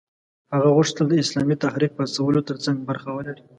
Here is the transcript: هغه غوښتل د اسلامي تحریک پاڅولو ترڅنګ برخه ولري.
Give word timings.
هغه 0.55 0.69
غوښتل 0.77 1.05
د 1.09 1.13
اسلامي 1.23 1.55
تحریک 1.63 1.91
پاڅولو 1.97 2.39
ترڅنګ 2.49 2.77
برخه 2.89 3.09
ولري. 3.13 3.43